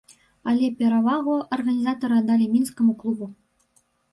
Але 0.51 0.69
перавагу 0.79 1.35
арганізатары 1.57 2.15
аддалі 2.23 2.45
мінскаму 2.57 2.93
клубу. 3.05 3.25